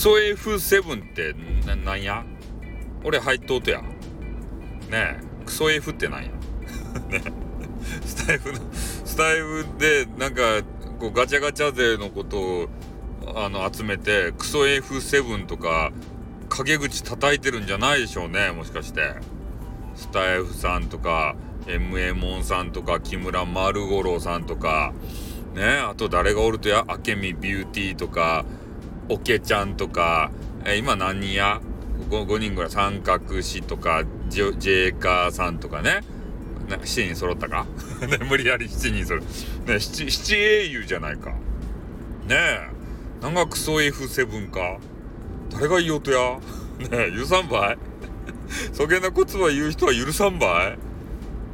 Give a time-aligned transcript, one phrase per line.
[0.00, 1.34] ソ F7 って
[1.66, 2.24] ななんや？
[3.04, 3.82] 俺入っとうとや。
[3.82, 3.88] ね
[4.90, 6.30] え、クソ F ってなんや？
[7.10, 7.22] ね
[8.06, 10.62] スタイフの、スタイフでなんか
[10.98, 12.68] こうガチャガチャ勢のことを
[13.36, 15.92] あの集めてクソ F7 とか
[16.48, 19.16] 陰口叩いてるんじゃないでしょうねもしかして。
[19.96, 21.36] スタイフさんとか
[21.66, 24.94] MA モンさんとか木村丸五郎さんとか。
[25.54, 26.86] ねあと誰がおるとや？
[26.88, 28.46] 明美ビューティーとか。
[29.10, 30.30] オケちゃんとか
[30.64, 31.60] え今何人や
[32.08, 36.00] 5, 5人ぐらい三角氏とかジェジェーカーさんとかね。
[36.68, 37.66] ね7人揃ったか？
[38.06, 39.26] ね無理やり7人揃ね
[39.80, 41.30] 七七英雄じゃないか。
[41.30, 41.36] ね
[42.30, 42.70] え。
[43.22, 44.78] なんかクソ F7 か。
[45.50, 46.38] 誰が言おうとや？
[46.78, 47.78] ねえ許さんばい？
[48.72, 50.68] そげなことは言う人は許さんば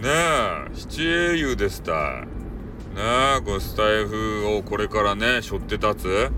[0.00, 0.02] い？
[0.02, 3.02] ねえ七英雄ですたいね
[3.38, 6.30] えこのスタイフをこれからね背負って立つ。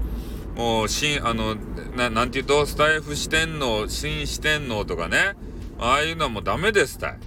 [0.56, 1.54] もう新あの
[1.96, 5.34] ななんて言うとスタイフ四天王新四天王とかね。
[5.78, 7.18] ああいうのはもうダメですたい。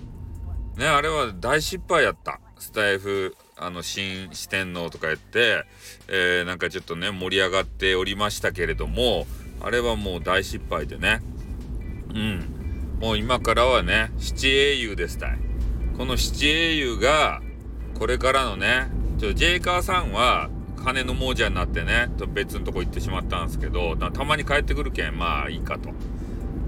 [0.77, 2.39] ねあれは大失敗やった。
[2.59, 5.65] スタイフあの新四天王とかやって、
[6.07, 9.25] えー、なんかちょっとね盛り上がっておりましたけれども
[9.61, 11.21] あれはもう大失敗でね。
[12.13, 12.97] うん。
[12.99, 15.39] もう今からはね七英雄ですたい。
[15.97, 17.41] この七英雄が
[17.97, 18.87] これからのね
[19.19, 20.49] ちょジェイカーさんは
[20.83, 25.89] 金の亡者になってね別のとこ行ってしまったんですけどたまに帰ってくるけんまあいいかと。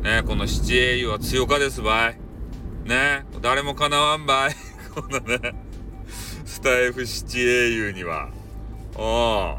[0.03, 2.19] ねこの七英雄は強かですばい。
[2.85, 4.55] ね誰もかなわんばい。
[4.95, 5.55] このね
[6.45, 8.29] スタイフ七英雄には。
[8.95, 9.57] お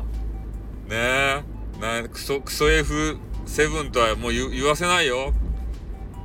[0.87, 1.45] うね
[1.81, 5.35] なクソクソ F7 とはもう言わせないよ。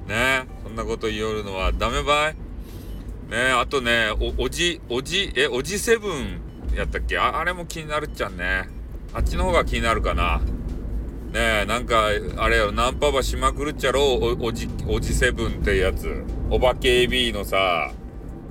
[0.08, 2.36] ねそんなこと言おるのはダメばい。
[3.30, 7.18] ねあとねおおじおじえおじセブンやったっけ？
[7.18, 8.70] あれも気になるっちゃんね。
[9.14, 10.40] あっちの方が気になるかな。
[11.34, 16.24] ねえなんかあれよナンパばしまくるっちゃろおおじおじセブンってやつ。
[16.50, 17.92] お化け AB のさ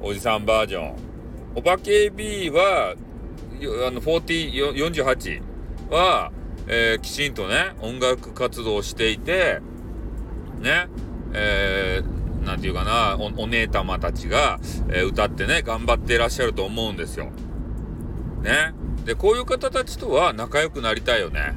[0.00, 0.96] おじさんバージョン。
[1.54, 2.94] お化け AB は
[3.86, 5.42] あの4048
[5.90, 6.32] は、
[6.66, 9.60] えー、きちんとね音楽活動をしていて
[10.60, 10.88] ね
[11.34, 14.58] えー、なんていうかなおお姉様たちが、
[14.88, 17.30] えー、歌ってね頑張っていらっしゃると思うんですよ。
[18.42, 18.72] ね
[19.04, 21.54] でこういう方たちとは仲良くなりたいよね。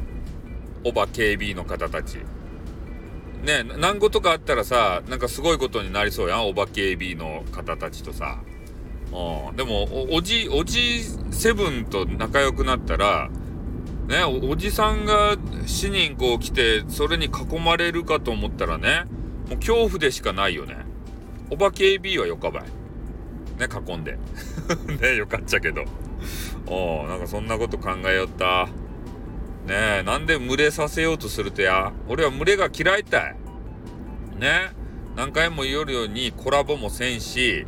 [0.85, 2.17] おば KB の方たち。
[3.43, 8.39] ね何事かあったらさなんかすごいことになりそうやんおば KB の方たちとさ。
[9.11, 13.29] うん、でもおじおじセブンと仲良くなったら
[14.07, 19.03] ねおおじさんが死人こう来てそれに囲まれるかと思ったらね
[19.49, 20.77] もう恐怖でしかないよね。
[21.51, 22.63] おば KB はよかばい。
[23.57, 24.17] ね囲んで。
[25.01, 25.85] ねよかっちゃけど。
[26.67, 28.67] おなんかそんなこと考えよった。
[29.65, 31.93] ねえ、なんで群れさせようとするとや？
[32.09, 33.35] 俺は群れが嫌いたい。
[34.39, 34.71] ね
[35.15, 37.65] 何回も言おるようにコラボもせんし、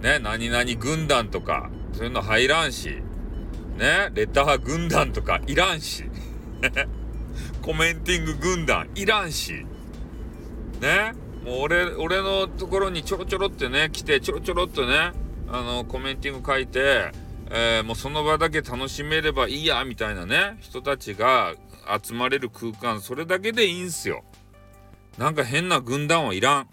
[0.00, 3.02] ね何々軍団とか、そういうの入らんし、
[3.76, 6.04] ねレター軍団とかいらんし、
[7.62, 9.66] コメンティング軍団いらんし、
[10.80, 11.12] ね
[11.44, 15.12] もう俺、俺のところにちょろちょろってね、来てちょろちょろっとね、
[15.48, 17.12] あの、コメンティング書いて、
[17.52, 21.54] えー、もうその場だけ楽しめればいいやみたいなね人たちが
[22.02, 24.22] 集まれる空間それだけでいいんすよ。
[25.18, 26.68] なんか変な軍団はいらん。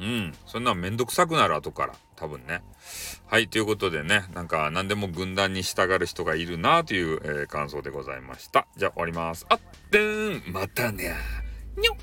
[0.00, 0.32] うん。
[0.46, 1.94] そんなめんどくさくなる後から。
[2.14, 2.62] 多分ね。
[3.26, 8.68] はいということでねなんか何でも軍団に従う人がいるなという、えー、感想でございました。
[8.76, 9.44] じゃあ終わります。
[9.48, 10.52] あってん。
[10.52, 11.16] またね。
[11.76, 11.96] にょっ